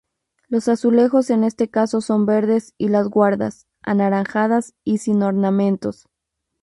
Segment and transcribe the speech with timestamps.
[0.47, 6.09] Los azulejos en este caso son verdes y las guardas, anaranjadas y sin ornamentos.